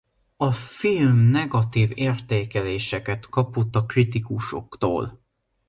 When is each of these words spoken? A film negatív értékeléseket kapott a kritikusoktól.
A 0.37 0.51
film 0.51 1.17
negatív 1.17 1.91
értékeléseket 1.95 3.29
kapott 3.29 3.75
a 3.75 3.85
kritikusoktól. 3.85 5.19